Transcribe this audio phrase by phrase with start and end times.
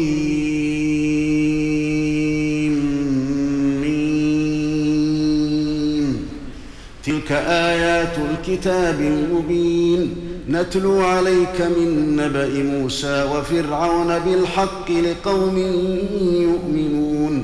[7.05, 10.15] تلك آيات الكتاب المبين.
[10.49, 15.57] نتلو عليك من نبأ موسى وفرعون بالحق لقوم
[16.41, 17.43] يؤمنون.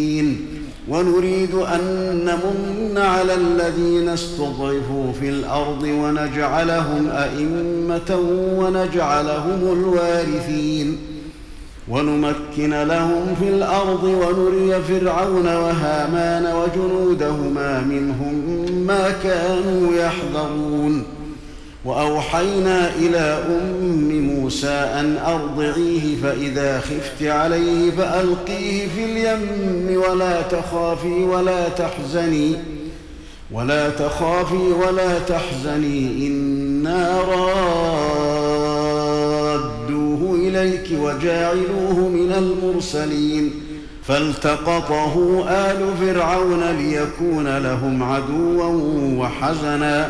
[0.89, 1.81] ونريد أن
[2.25, 8.19] نمن على الذين استضعفوا في الأرض ونجعلهم أئمة
[8.57, 10.97] ونجعلهم الوارثين.
[11.89, 18.43] ونمكن لهم في الأرض ونري فرعون وهامان وجنودهما منهم
[18.87, 21.03] ما كانوا يحذرون.
[21.85, 31.69] وأوحينا إلى أم موسى أن أرضعيه فإذا خفت عليه فألقيه في اليم ولا تخافي ولا
[31.69, 32.55] تحزني
[33.51, 34.55] ولا تخافي
[34.87, 37.21] ولا تحزني إنا
[39.51, 43.51] رادوه إليك وجاعلوه من المرسلين
[44.03, 48.65] فالتقطه آل فرعون ليكون لهم عدوا
[49.17, 50.09] وحزنا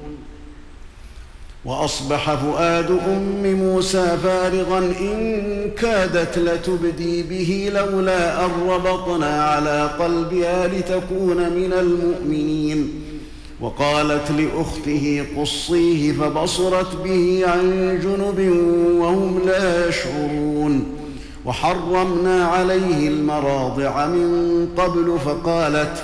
[1.65, 11.37] وأصبح فؤاد أم موسى فارغا إن كادت لتبدي به لولا أن ربطنا على قلبها لتكون
[11.37, 12.89] من المؤمنين.
[13.61, 18.57] وقالت لأخته قصيه فبصرت به عن جنب
[18.99, 20.83] وهم لا يشعرون.
[21.45, 26.03] وحرمنا عليه المراضع من قبل فقالت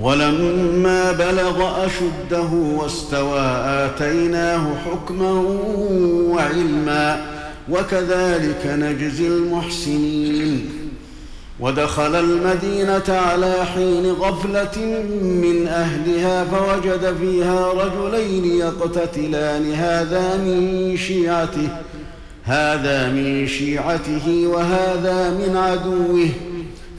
[0.00, 5.30] ولما بلغ أشده واستوى آتيناه حكما
[6.32, 7.26] وعلما
[7.70, 10.70] وكذلك نجزي المحسنين.
[11.60, 14.78] ودخل المدينة على حين غفلة
[15.22, 19.72] من أهلها فوجد فيها رجلين يقتتلان.
[19.74, 21.68] هذا من شيعته
[22.44, 26.28] هذا من شيعته وهذا من عدوه.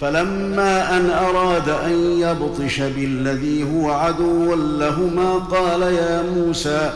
[0.00, 6.92] فلما أن أراد أن يبطش بالذي هو عدو لهما قال يا موسى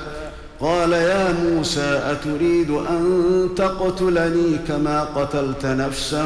[0.60, 6.24] قال يا موسى أتريد أن تقتلني كما قتلت نفسا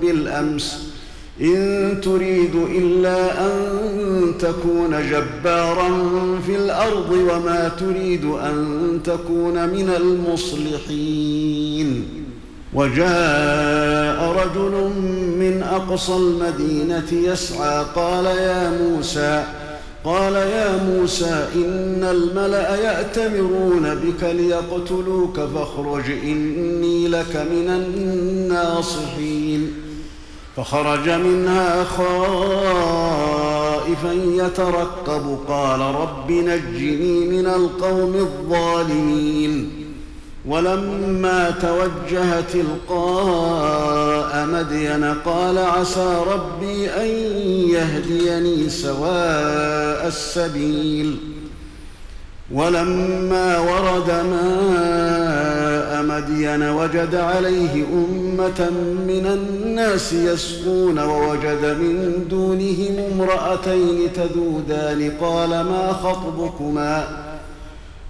[0.00, 0.96] بالأمس؟
[1.40, 3.58] إن تريد إلا أن
[4.38, 5.88] تكون جبارا
[6.46, 11.46] في الأرض وما تريد أن تكون من المصلحين.
[12.74, 14.90] وجاء رجل
[15.38, 19.44] من أقصى المدينة يسعى قال يا موسى
[20.04, 29.72] قال يا موسى إن الملأ يأتمرون بك ليقتلوك فاخرج إني لك من الناصحين.
[30.56, 33.16] فخرج منها خائفا
[33.86, 39.75] خائفا يترقب قال رب نجني من القوم الظالمين.
[40.46, 47.06] ولما توجه تلقاء مدين قال عسى ربي أن
[47.70, 51.16] يهديني سواء السبيل.
[52.52, 58.70] ولما ورد ماء مدين وجد عليه أمة
[59.06, 65.12] من الناس يسقون ووجد من دونهم امرأتين تذودان.
[65.20, 67.26] قال ما خطبكما؟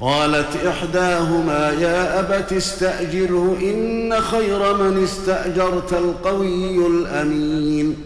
[0.00, 7.96] قالت إحداهما يا أبت استأجره إن خير من استأجرت القوي الأمين.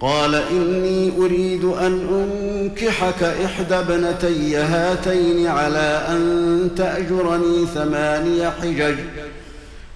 [0.00, 8.96] قال إني أريد أن أنكحك إحدى ابنتي هاتين على أن تأجرني ثماني حجج.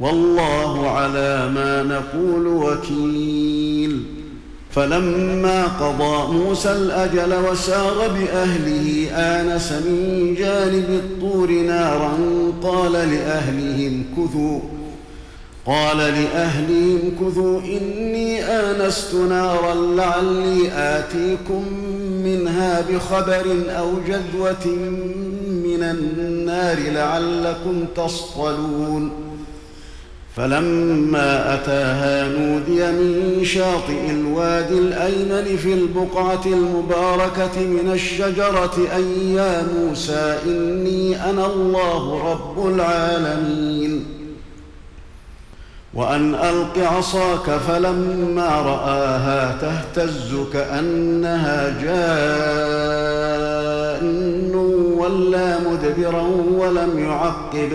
[0.00, 4.20] والله على ما نقول وكيل.
[4.70, 12.12] فلما قضى موسى الأجل وسار بأهله آنس من جانب الطور نارا
[12.62, 14.60] قال لأهلهم كثوا
[15.66, 21.64] قال لأهلهم كثوا إني آنست نارا لعلي آتيكم
[22.24, 24.66] منها بخبر أو جذوة
[25.48, 29.29] من النار لعلكم تصطلون.
[30.36, 40.38] فلما أتاها نودي من شاطئ الوادي الأيمن في البقعة المباركة من الشجرة أي يا موسى
[40.46, 44.04] إني أنا الله رب العالمين.
[45.94, 53.00] وأن ألق عصاك فلما رآها تهتز كأنها جان
[54.98, 56.22] ولا مدبرا
[56.58, 57.70] ولم يعقب.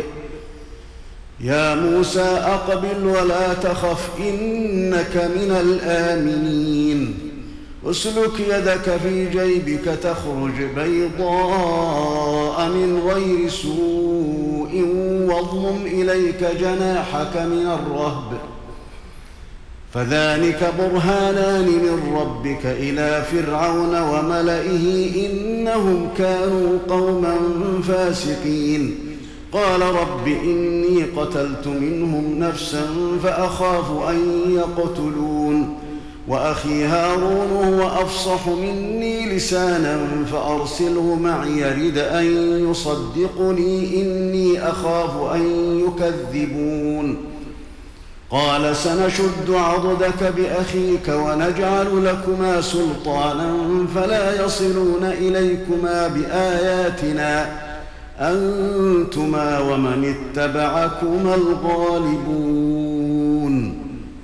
[1.39, 7.17] يا موسى أقبل ولا تخف إنك من الآمنين.
[7.85, 14.85] أسلك يدك في جيبك تخرج بيضاء من غير سوء
[15.29, 18.37] واضمم إليك جناحك من الرهب.
[19.93, 27.37] فذلك برهانان من ربك إلى فرعون وملئه إنهم كانوا قوما
[27.87, 29.04] فاسقين.
[29.55, 32.87] قال رب إني قتلت منهم نفسا
[33.23, 35.77] فأخاف أن يقتلون
[36.27, 42.25] وأخي هارون هو أفصح مني لسانا فأرسله معي يرد أن
[42.71, 45.45] يصدقني إني أخاف أن
[45.87, 47.17] يكذبون
[48.29, 53.55] قال سنشد عضدك بأخيك ونجعل لكما سلطانا
[53.95, 57.65] فلا يصلون إليكما بآياتنا
[58.19, 62.65] أنتما ومن اتبعكما الغالبون.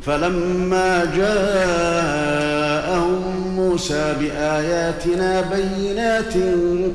[0.03, 3.21] فلما جاءهم
[3.55, 6.33] موسى بآياتنا بينات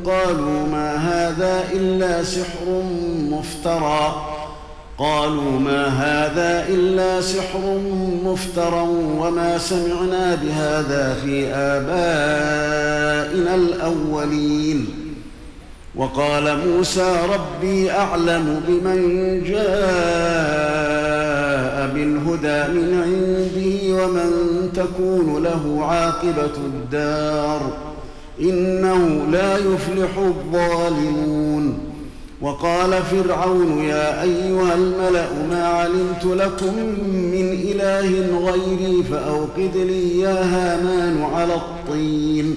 [0.07, 2.83] قالوا ما هذا إلا سحر
[3.31, 4.23] مفترى.
[4.99, 7.81] قالوا ما هذا إلا سحر
[8.25, 8.89] مفترى
[9.19, 15.06] وما سمعنا بهذا في آبائنا الأولين.
[15.97, 18.99] وقال موسى ربي أعلم بمن
[19.45, 19.67] جاء
[21.95, 23.69] بالهدى من عنده
[24.05, 24.31] ومن
[24.75, 27.61] تكون له عاقبة الدار
[28.41, 31.79] إنه لا يفلح الظالمون.
[32.41, 36.75] وقال فرعون يا أيها الملأ ما علمت لكم
[37.07, 38.11] من إله
[38.51, 42.57] غيري فأوقد لي يا هامان على الطين.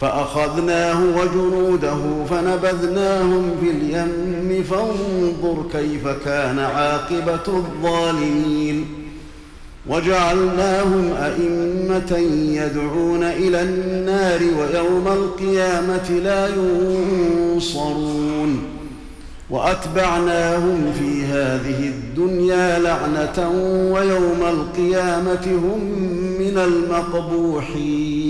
[0.00, 1.98] فأخذناه وجنوده
[2.30, 8.86] فنبذناهم في اليم فانظر كيف كان عاقبة الظالمين.
[9.88, 12.18] وجعلناهم أئمة
[12.52, 18.62] يدعون إلى النار ويوم القيامة لا ينصرون.
[19.50, 23.50] وأتبعناهم في هذه الدنيا لعنة
[23.92, 25.80] ويوم القيامة هم
[26.40, 28.29] من المقبوحين.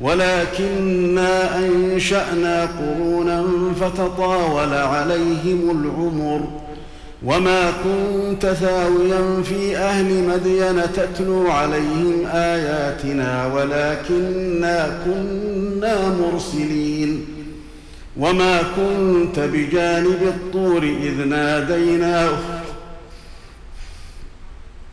[0.00, 3.44] ولكنا أنشأنا قرونا
[3.80, 6.40] فتطاول عليهم العمر.
[7.24, 17.24] وما كنت ثاويا في أهل مدين تتلو عليهم آياتنا ولكنا كنا مرسلين.
[18.16, 22.38] وما كنت بجانب الطور إذ ناديناه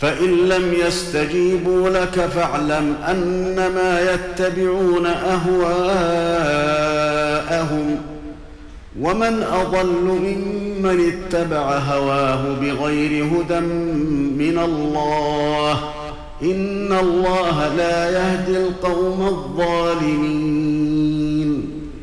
[0.00, 6.20] فإن لم يستجيبوا لك فاعلم أنما يتبعون أهواءهم
[9.00, 13.60] ومن أضل ممن اتبع هواه بغير هدى
[14.40, 15.72] من الله
[16.42, 21.19] إن الله لا يهدي القوم الظالمين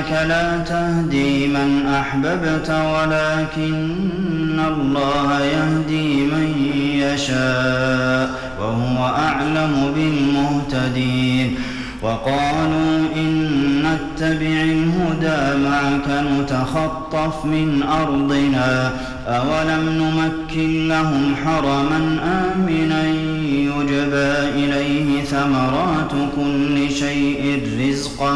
[0.00, 6.54] إنك لا تهدي من أحببت ولكن الله يهدي من
[6.94, 8.30] يشاء
[8.60, 11.54] وهو أعلم بالمهتدين
[12.02, 13.50] وقالوا إن
[13.84, 18.92] نتبع الهدى معك نتخطف من أرضنا
[19.26, 28.32] أولم نمكن لهم حرما آمنا يجبى إليه ثمرات كل شيء رزقا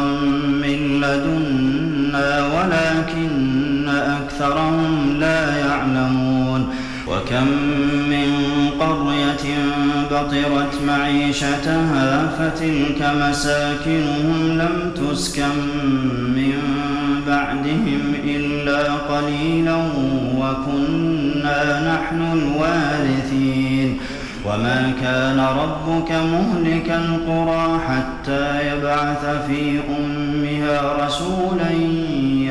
[0.61, 1.44] من لدنا
[2.65, 6.75] ولكن أكثرهم لا يعلمون.
[7.07, 7.47] وكم
[8.09, 8.31] من
[8.79, 9.45] قرية
[10.11, 15.57] بطرت معيشتها فتلك مساكنهم لم تسكن
[16.35, 16.53] من
[17.27, 19.77] بعدهم إلا قليلا
[20.37, 23.97] وكنا نحن الوارثين.
[24.45, 31.71] وما كان ربك مهلك القرى حتى يبعث في أمها رسولا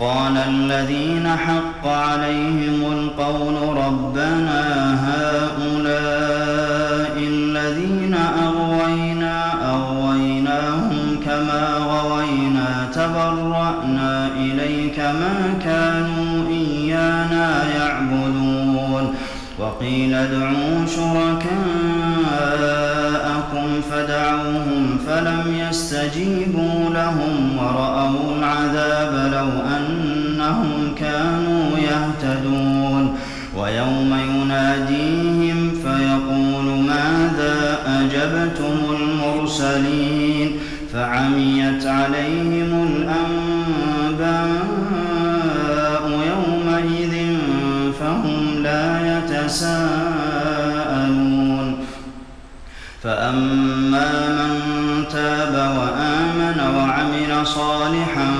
[0.00, 4.62] قال الذين حق عليهم القول ربنا
[5.08, 6.30] هؤلاء
[7.18, 8.14] الذين
[8.44, 19.14] أغوينا أغويناهم كما غوينا تبرأنا إليك ما كانوا إيانا يعبدون
[19.58, 21.40] وقيل ادعوا شركاءكم
[23.90, 29.79] فدعوهم فلم يستجيبوا لهم ورأوا العذاب لو أنهم
[31.00, 33.18] كانوا يهتدون.
[33.56, 40.52] ويوم يناديهم فيقول ماذا أجبتم المرسلين؟
[40.92, 44.40] فعميت عليهم الأنباء
[46.10, 47.14] يومئذ
[48.00, 49.80] فهم لا يتساءلون.
[53.02, 58.39] فأما من تاب وآمن وعمل صالحا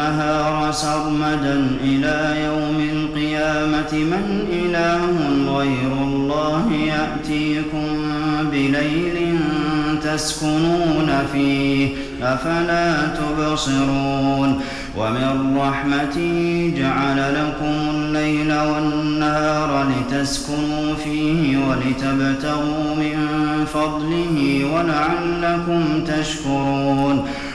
[0.00, 3.92] النهار سرمدا إلى يوم القيامة.
[3.92, 5.02] من إله
[5.56, 7.86] غير الله يأتيكم
[8.52, 9.38] بليل
[10.02, 11.88] تسكنون فيه
[12.22, 14.60] أفلا تبصرون.
[14.98, 23.16] ومن رحمته جعل لكم الليل والنهار لتسكنوا فيه ولتبتغوا من
[23.74, 27.26] فضله ولعلكم تشكرون.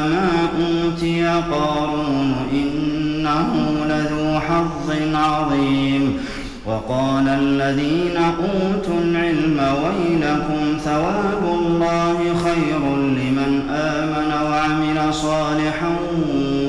[0.00, 3.50] ما أوتي قارون إنه
[3.88, 6.18] لذو حظ عظيم.
[6.66, 15.96] وقال الذين أوتوا العلم ويلكم ثواب الله خير لمن آمن وعمل صالحا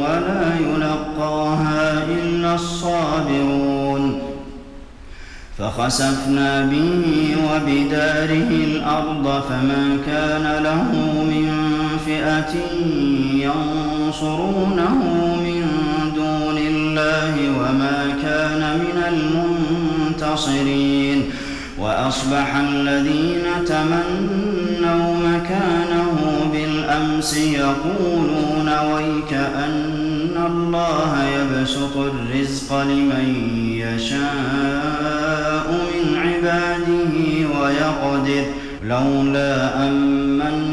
[0.01, 4.19] ولا يلقاها إلا الصابرون.
[5.57, 10.91] فخسفنا به وبداره الأرض فما كان له
[11.23, 11.47] من
[12.05, 12.53] فئة
[13.33, 14.95] ينصرونه
[15.43, 15.63] من
[16.15, 18.97] دون الله وما كان من
[20.09, 21.19] المنتصرين
[21.79, 26.17] وأصبح الذين تمنوا مكانه
[26.53, 33.27] بالأمس يقولون ويك أن الله يبسط الرزق لمن
[33.69, 37.13] يشاء من عباده
[37.59, 38.45] ويقدر
[38.83, 40.72] لولا أمن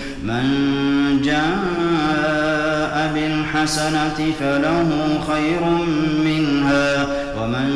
[0.23, 0.45] من
[1.23, 4.89] جاء بالحسنة فله
[5.27, 5.61] خير
[6.25, 7.07] منها
[7.37, 7.69] ومن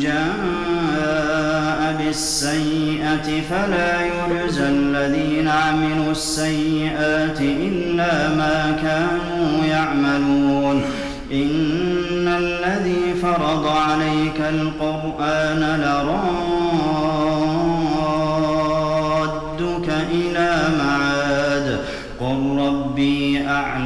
[0.00, 10.82] جاء بالسيئة فلا يجزى الذين عملوا السيئات إلا ما كانوا يعملون.
[11.32, 16.63] إن الذي فرض عليك القرآن لرادك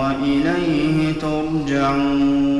[0.00, 2.59] وإليه ترجعون.